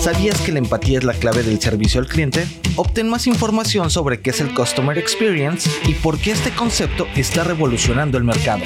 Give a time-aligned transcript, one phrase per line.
[0.00, 2.46] ¿Sabías que la empatía es la clave del servicio al cliente?
[2.76, 7.42] Obtén más información sobre qué es el Customer Experience y por qué este concepto está
[7.42, 8.62] revolucionando el mercado.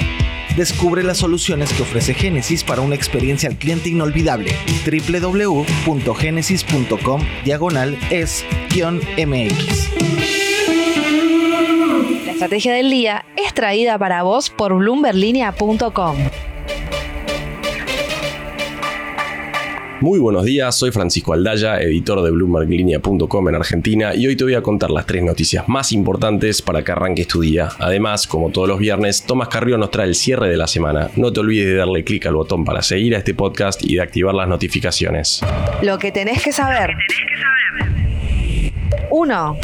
[0.55, 4.55] Descubre las soluciones que ofrece Genesis para una experiencia al cliente inolvidable.
[4.85, 9.89] www.genesis.com diagonal es-mx.
[12.25, 16.17] La estrategia del día es traída para vos por bloomberlinia.com.
[20.03, 24.53] Muy buenos días, soy Francisco Aldaya, editor de BloombergLinea.com en Argentina y hoy te voy
[24.53, 27.69] a contar las tres noticias más importantes para que arranques tu día.
[27.79, 31.09] Además, como todos los viernes, Tomás Carrió nos trae el cierre de la semana.
[31.15, 34.01] No te olvides de darle clic al botón para seguir a este podcast y de
[34.01, 35.39] activar las notificaciones.
[35.81, 36.89] Lo que tenés que saber.
[39.09, 39.57] 1.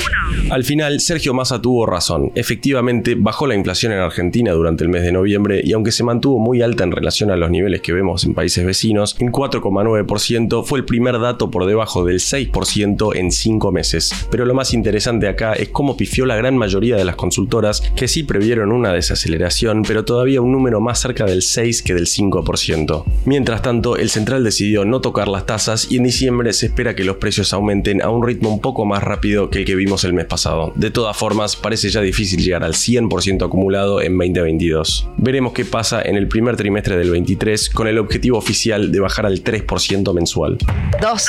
[0.52, 2.32] Al final, Sergio Massa tuvo razón.
[2.36, 6.40] Efectivamente, bajó la inflación en Argentina durante el mes de noviembre y aunque se mantuvo
[6.40, 10.80] muy alta en relación a los niveles que vemos en países vecinos, en 4,9% fue
[10.80, 14.28] el primer dato por debajo del 6% en 5 meses.
[14.32, 18.08] Pero lo más interesante acá es cómo pifió la gran mayoría de las consultoras que
[18.08, 23.04] sí previeron una desaceleración, pero todavía un número más cerca del 6 que del 5%.
[23.26, 27.04] Mientras tanto, el central decidió no tocar las tasas y en diciembre se espera que
[27.04, 30.14] los precios aumenten a un ritmo un poco más rápido que el que vimos el
[30.14, 30.72] mes pasado.
[30.76, 35.08] De todas formas, parece ya difícil llegar al 100% acumulado en 2022.
[35.18, 39.26] Veremos qué pasa en el primer trimestre del 23 con el objetivo oficial de bajar
[39.26, 40.58] al 3% mensual.
[41.02, 41.26] 2.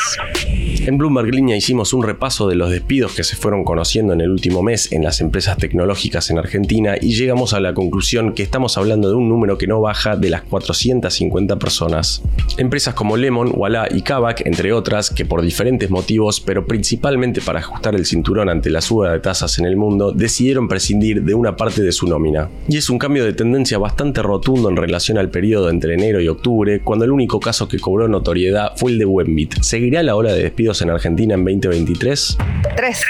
[0.86, 4.30] En Bloomberg Línea hicimos un repaso de los despidos que se fueron conociendo en el
[4.30, 8.78] último mes en las empresas tecnológicas en Argentina y llegamos a la conclusión que estamos
[8.78, 12.22] hablando de un número que no baja de las 450 personas.
[12.56, 17.60] Empresas como Lemon, Walla y Kavak, entre otras, que por diferentes motivos, pero principalmente para
[17.88, 21.82] el cinturón ante la suba de tasas en el mundo, decidieron prescindir de una parte
[21.82, 22.48] de su nómina.
[22.68, 26.28] Y es un cambio de tendencia bastante rotundo en relación al periodo entre enero y
[26.28, 29.62] octubre, cuando el único caso que cobró notoriedad fue el de Wembit.
[29.62, 32.38] ¿Seguirá la ola de despidos en Argentina en 2023?
[32.76, 33.04] 3.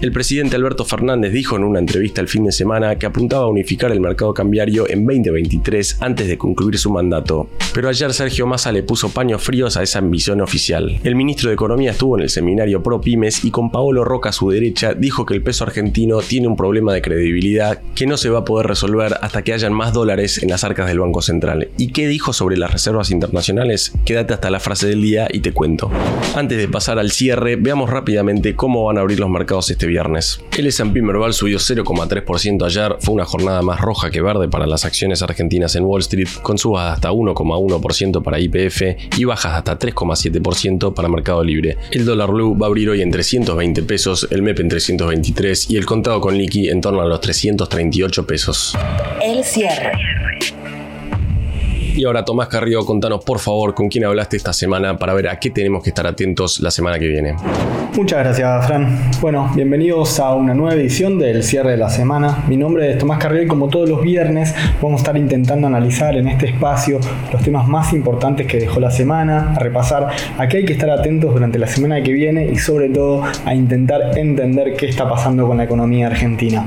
[0.00, 3.48] El presidente Alberto Fernández dijo en una entrevista el fin de semana que apuntaba a
[3.48, 7.48] unificar el mercado cambiario en 2023 antes de concluir su mandato.
[7.72, 10.98] Pero ayer Sergio Massa le puso paños fríos a esa ambición oficial.
[11.04, 14.32] El ministro de Economía estuvo en el seminario Pro Pymes y con Paolo Roca a
[14.32, 18.30] su derecha dijo que el peso argentino tiene un problema de credibilidad que no se
[18.30, 21.68] va a poder resolver hasta que hayan más dólares en las arcas del Banco Central.
[21.78, 23.92] ¿Y qué dijo sobre las reservas internacionales?
[24.04, 25.90] Quédate hasta la frase del día y te cuento.
[26.34, 30.40] Antes de pasar al cierre, veamos rápidamente cómo van a abrir los mercados este viernes.
[30.56, 34.84] El S&P Merval subió 0,3% ayer, fue una jornada más roja que verde para las
[34.84, 38.82] acciones argentinas en Wall Street, con subas hasta 1,1% para IPF
[39.18, 41.76] y bajas hasta 3,7% para Mercado Libre.
[41.90, 45.76] El dólar blue va a abrir hoy en 320 pesos, el MEP en 323 y
[45.76, 48.76] el contado con liqui en torno a los 338 pesos.
[49.22, 49.92] El cierre.
[51.96, 55.38] Y ahora Tomás Carrillo, contanos por favor con quién hablaste esta semana para ver a
[55.38, 57.36] qué tenemos que estar atentos la semana que viene.
[57.94, 59.12] Muchas gracias, Fran.
[59.20, 62.42] Bueno, bienvenidos a una nueva edición del cierre de la semana.
[62.48, 66.16] Mi nombre es Tomás Carrillo y como todos los viernes vamos a estar intentando analizar
[66.16, 66.98] en este espacio
[67.32, 70.90] los temas más importantes que dejó la semana, a repasar a qué hay que estar
[70.90, 75.46] atentos durante la semana que viene y sobre todo a intentar entender qué está pasando
[75.46, 76.66] con la economía argentina.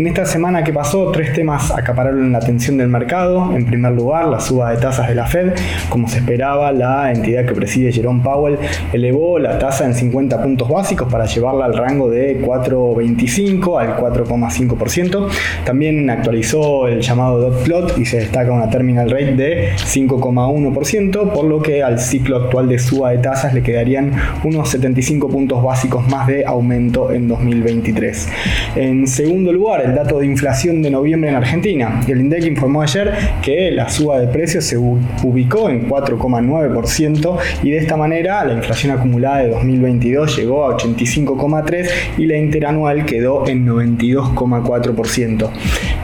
[0.00, 3.54] En esta semana que pasó, tres temas acapararon la atención del mercado.
[3.54, 5.52] En primer lugar, la suba de tasas de la Fed.
[5.90, 8.56] Como se esperaba, la entidad que preside Jerome Powell
[8.94, 15.28] elevó la tasa en 50 puntos básicos para llevarla al rango de 4,25 al 4,5%.
[15.66, 21.44] También actualizó el llamado dot plot y se destaca una terminal rate de 5,1%, por
[21.44, 24.12] lo que al ciclo actual de suba de tasas le quedarían
[24.44, 28.28] unos 75 puntos básicos más de aumento en 2023.
[28.76, 32.00] En segundo lugar, el dato de inflación de noviembre en Argentina.
[32.06, 33.12] El INDEC informó ayer
[33.42, 38.92] que la suba de precios se ubicó en 4,9% y de esta manera la inflación
[38.92, 45.50] acumulada de 2022 llegó a 85,3 y la interanual quedó en 92,4%.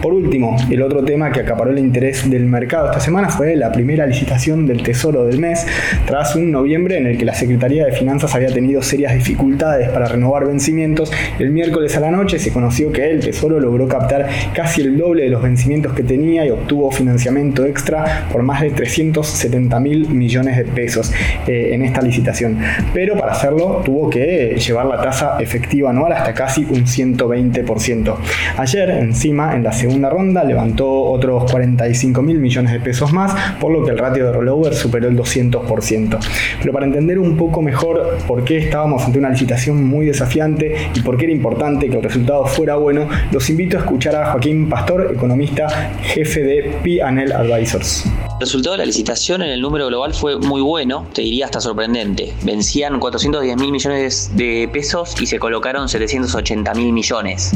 [0.03, 3.73] Por último, el otro tema que acaparó el interés del mercado esta semana fue la
[3.73, 5.67] primera licitación del Tesoro del mes,
[6.07, 10.07] tras un noviembre en el que la Secretaría de Finanzas había tenido serias dificultades para
[10.07, 11.13] renovar vencimientos.
[11.39, 15.25] El miércoles a la noche se conoció que el Tesoro logró captar casi el doble
[15.25, 20.57] de los vencimientos que tenía y obtuvo financiamiento extra por más de 370 mil millones
[20.57, 21.13] de pesos
[21.47, 22.59] eh, en esta licitación.
[22.92, 28.15] Pero para hacerlo tuvo que llevar la tasa efectiva anual hasta casi un 120%.
[28.57, 33.71] Ayer, encima, en la segunda ronda, levantó otros 45 mil millones de pesos más, por
[33.71, 36.18] lo que el ratio de rollover superó el 200%.
[36.60, 41.00] Pero para entender un poco mejor por qué estábamos ante una licitación muy desafiante y
[41.03, 44.68] por qué era importante que el resultado fuera bueno, los invito a escuchar a Joaquín
[44.68, 45.68] Pastor, economista
[46.03, 48.06] jefe de P&L Advisors.
[48.36, 51.59] El resultado de la licitación en el número global fue muy bueno, te diría hasta
[51.59, 52.34] sorprendente.
[52.42, 57.53] Vencían 410 mil millones de pesos y se colocaron 780 mil millones.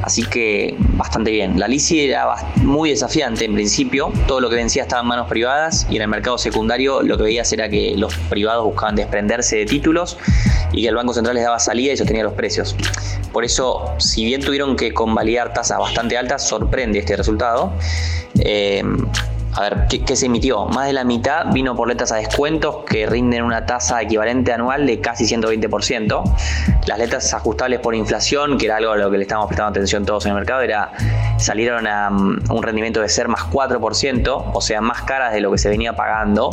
[0.00, 1.60] Así que bastante bien.
[1.60, 4.14] La LICI era muy desafiante en principio.
[4.26, 7.24] Todo lo que vencía estaba en manos privadas y en el mercado secundario lo que
[7.24, 10.16] veías era que los privados buscaban desprenderse de títulos
[10.72, 12.74] y que el Banco Central les daba salida y sostenía los precios.
[13.30, 17.74] Por eso, si bien tuvieron que convalidar tasas bastante altas, sorprende este resultado.
[18.38, 18.82] Eh,
[19.56, 20.66] a ver, ¿qué, se emitió?
[20.66, 24.84] Más de la mitad vino por letras a descuentos que rinden una tasa equivalente anual
[24.86, 26.22] de casi 120%.
[26.86, 30.04] Las letras ajustables por inflación, que era algo a lo que le estábamos prestando atención
[30.04, 30.92] todos en el mercado, era
[31.38, 35.52] salieron a um, un rendimiento de ser más 4%, o sea, más caras de lo
[35.52, 36.50] que se venía pagando.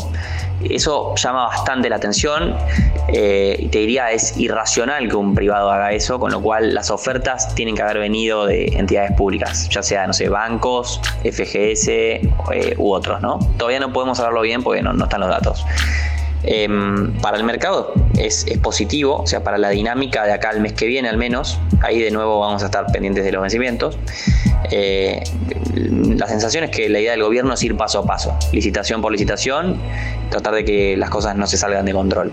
[0.69, 2.55] Eso llama bastante la atención
[3.07, 6.91] eh, y te diría es irracional que un privado haga eso, con lo cual las
[6.91, 12.75] ofertas tienen que haber venido de entidades públicas, ya sea, no sé, bancos, FGS eh,
[12.77, 13.39] u otros, ¿no?
[13.57, 15.65] Todavía no podemos saberlo bien porque no, están los datos.
[16.43, 20.73] Em, para el mercado es, positivo, o sea, para la dinámica de acá al mes
[20.73, 23.97] que viene al menos, ahí de nuevo vamos a estar pendientes de los vencimientos.
[24.71, 25.23] Eh,
[25.75, 29.11] la sensación es que la idea del gobierno es ir paso a paso, licitación por
[29.11, 29.79] licitación,
[30.29, 32.31] tratar de que las cosas no se salgan de control.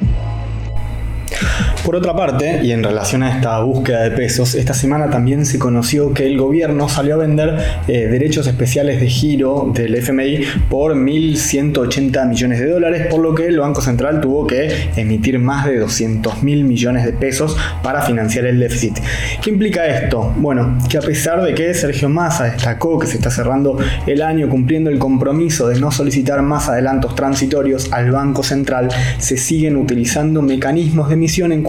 [1.88, 5.58] Por otra parte, y en relación a esta búsqueda de pesos, esta semana también se
[5.58, 7.56] conoció que el gobierno salió a vender
[7.88, 13.46] eh, derechos especiales de giro del FMI por 1.180 millones de dólares, por lo que
[13.46, 18.44] el Banco Central tuvo que emitir más de 200 mil millones de pesos para financiar
[18.44, 18.99] el déficit.
[19.43, 20.34] ¿Qué implica esto?
[20.37, 24.50] Bueno, que a pesar de que Sergio Massa destacó que se está cerrando el año
[24.50, 30.43] cumpliendo el compromiso de no solicitar más adelantos transitorios al Banco Central, se siguen utilizando
[30.43, 31.62] mecanismos de emisión en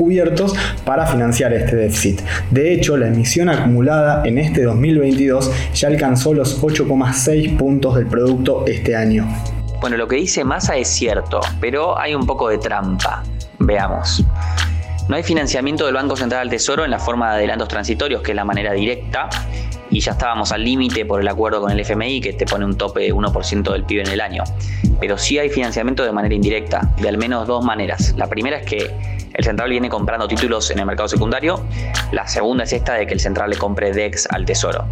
[0.85, 2.21] para financiar este déficit.
[2.49, 8.65] De hecho, la emisión acumulada en este 2022 ya alcanzó los 8,6 puntos del producto
[8.65, 9.27] este año.
[9.81, 13.23] Bueno, lo que dice Massa es cierto, pero hay un poco de trampa.
[13.59, 14.25] Veamos.
[15.07, 18.31] No hay financiamiento del Banco Central del Tesoro en la forma de adelantos transitorios, que
[18.31, 19.29] es la manera directa,
[19.89, 22.77] y ya estábamos al límite por el acuerdo con el FMI que te pone un
[22.77, 24.43] tope de 1% del PIB en el año.
[24.99, 28.13] Pero sí hay financiamiento de manera indirecta, de al menos dos maneras.
[28.17, 31.63] La primera es que el central viene comprando títulos en el mercado secundario.
[32.11, 34.85] La segunda es esta de que el central le compre DEX al tesoro.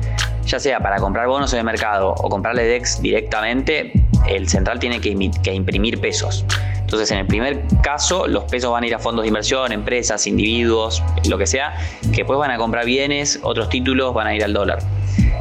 [0.45, 3.91] Ya sea para comprar bonos en el mercado o comprarle DEX directamente,
[4.25, 5.09] el central tiene que,
[5.51, 6.45] imprimir pesos.
[6.79, 10.25] Entonces, en el primer caso, los pesos van a ir a fondos de inversión, empresas,
[10.27, 14.45] individuos, lo que sea, que después van a comprar bienes, otros títulos van a ir
[14.45, 14.79] al dólar.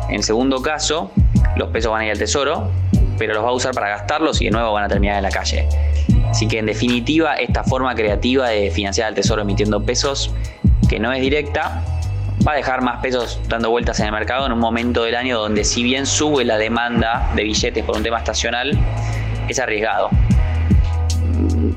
[0.09, 1.13] En segundo caso,
[1.55, 2.69] los pesos van a ir al tesoro,
[3.19, 5.31] pero los va a usar para gastarlos y de nuevo van a terminar en la
[5.31, 5.69] calle.
[6.31, 10.35] Así que en definitiva, esta forma creativa de financiar al tesoro emitiendo pesos,
[10.89, 11.83] que no es directa,
[12.47, 15.39] va a dejar más pesos dando vueltas en el mercado en un momento del año
[15.39, 18.79] donde si bien sube la demanda de billetes por un tema estacional,
[19.49, 20.11] es arriesgado.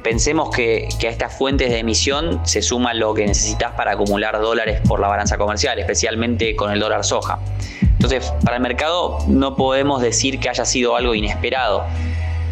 [0.04, 4.40] Pensemos que, que, a estas fuentes de emisión se suma lo que necesitas para acumular
[4.40, 7.40] dólares por la balanza comercial, especialmente con el dólar soja.
[7.82, 11.86] Entonces, para el mercado no podemos decir que haya sido algo inesperado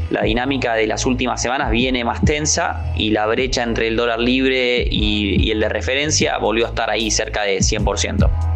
[0.10, 4.20] la dinámica de las últimas semanas viene más tensa y la brecha entre el dólar
[4.20, 8.47] libre y, el de referencia volvió a estar ahí cerca de 100%.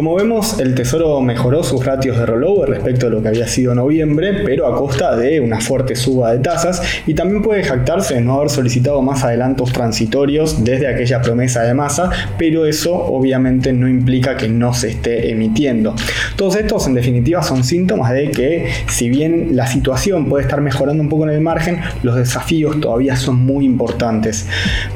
[0.00, 3.74] Como vemos, el Tesoro mejoró sus ratios de rollover respecto a lo que había sido
[3.74, 8.22] noviembre, pero a costa de una fuerte suba de tasas y también puede jactarse de
[8.22, 13.86] no haber solicitado más adelantos transitorios desde aquella promesa de masa, pero eso obviamente no
[13.90, 15.94] implica que no se esté emitiendo.
[16.34, 21.02] Todos estos en definitiva son síntomas de que si bien la situación puede estar mejorando
[21.02, 24.46] un poco en el margen, los desafíos todavía son muy importantes.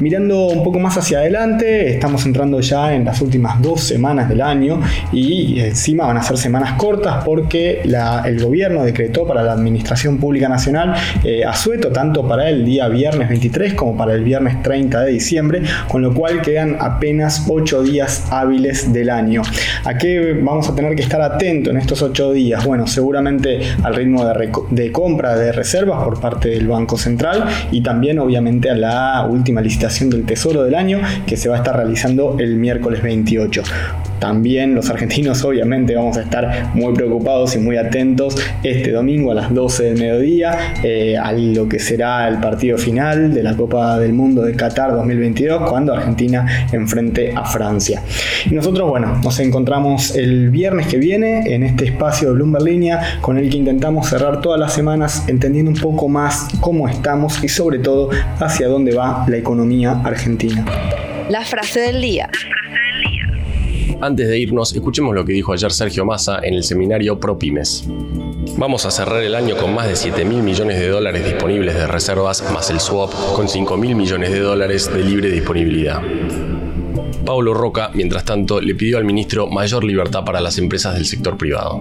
[0.01, 4.41] Mirando un poco más hacia adelante, estamos entrando ya en las últimas dos semanas del
[4.41, 4.81] año
[5.13, 10.49] y encima van a ser semanas cortas porque el gobierno decretó para la Administración Pública
[10.49, 15.13] Nacional eh, asueto tanto para el día viernes 23 como para el viernes 30 de
[15.13, 19.43] diciembre, con lo cual quedan apenas 8 días hábiles del año.
[19.85, 22.65] ¿A qué vamos a tener que estar atentos en estos 8 días?
[22.65, 27.83] Bueno, seguramente al ritmo de, de compra de reservas por parte del Banco Central y
[27.83, 31.77] también obviamente a la última licitación del Tesoro del año que se va a estar
[31.77, 33.63] realizando el miércoles 28.
[34.19, 39.35] También los argentinos obviamente vamos a estar muy preocupados y muy atentos este domingo a
[39.35, 43.99] las 12 del mediodía eh, a lo que será el partido final de la Copa
[43.99, 48.03] del Mundo de Qatar 2022 cuando Argentina enfrente a Francia.
[48.47, 53.19] Y nosotros, bueno, nos encontramos el viernes que viene en este espacio de Bloomberg Línea
[53.21, 57.49] con el que intentamos cerrar todas las semanas entendiendo un poco más cómo estamos y
[57.49, 60.65] sobre todo hacia dónde va la economía argentina.
[61.29, 62.29] La frase del día.
[64.01, 67.85] Antes de irnos, escuchemos lo que dijo ayer Sergio Massa en el seminario ProPymes.
[68.57, 71.87] Vamos a cerrar el año con más de 7 mil millones de dólares disponibles de
[71.87, 76.03] reservas más el swap con 5 mil millones de dólares de libre disponibilidad.
[77.25, 81.39] Pablo Roca, mientras tanto, le pidió al ministro mayor libertad para las empresas del sector
[81.39, 81.81] privado.